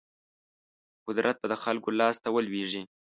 قدرت 1.07 1.35
به 1.41 1.47
د 1.51 1.55
خلکو 1.63 1.89
لاس 1.99 2.15
ته 2.23 2.29
ولویږي. 2.31 2.83